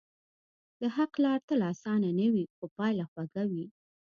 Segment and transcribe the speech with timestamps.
[0.79, 3.65] د حق لار تل آسانه نه وي، خو پایله خوږه وي.